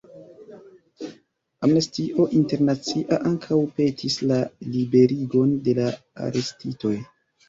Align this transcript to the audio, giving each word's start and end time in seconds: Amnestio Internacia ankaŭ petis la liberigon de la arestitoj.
Amnestio 1.65 2.23
Internacia 2.37 3.19
ankaŭ 3.31 3.57
petis 3.81 4.15
la 4.31 4.39
liberigon 4.77 5.53
de 5.69 5.77
la 5.81 5.91
arestitoj. 6.29 6.95